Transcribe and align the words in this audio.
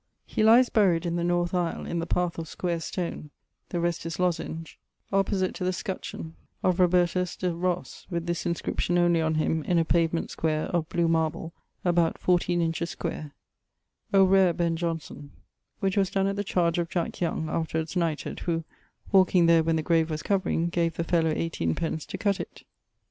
He 0.25 0.41
lies 0.43 0.67
buryed[V.] 0.67 1.05
in 1.05 1.15
the 1.15 1.23
north 1.23 1.53
aisle 1.53 1.85
in 1.85 1.99
the 1.99 2.07
path 2.07 2.39
of 2.39 2.47
square 2.47 2.79
stone 2.79 3.29
(the 3.69 3.79
rest 3.79 4.03
is 4.03 4.17
lozenge), 4.17 4.79
opposite 5.13 5.53
to 5.53 5.63
the 5.63 5.71
scutcheon 5.71 6.33
of 6.63 6.79
Robertus 6.79 7.37
de 7.37 7.53
Ros, 7.53 8.07
with 8.09 8.25
this 8.25 8.47
inscription 8.47 8.97
only 8.97 9.21
on 9.21 9.35
him, 9.35 9.61
in 9.63 9.77
a 9.77 9.85
pavement 9.85 10.31
square, 10.31 10.63
of 10.69 10.89
blew 10.89 11.07
marble, 11.07 11.53
about 11.85 12.17
14 12.17 12.61
inches 12.61 12.89
square, 12.89 13.33
O 14.11 14.23
RARE 14.23 14.53
BENN 14.53 14.75
IOHNSON 14.75 15.29
which 15.81 15.95
was 15.97 16.09
donne 16.09 16.25
at 16.25 16.35
the 16.35 16.43
chardge 16.43 16.79
of 16.79 16.89
Jack 16.89 17.21
Young 17.21 17.47
(afterwards 17.47 17.95
knighted) 17.95 18.39
who, 18.39 18.63
walking 19.11 19.45
there 19.45 19.61
when 19.61 19.75
the 19.75 19.83
grave 19.83 20.09
was 20.09 20.23
covering, 20.23 20.69
gave 20.69 20.95
the 20.95 21.03
fellow 21.03 21.29
eighteen 21.29 21.75
pence 21.75 22.07
to 22.07 22.17
cutt 22.17 22.39
it. 22.39 22.63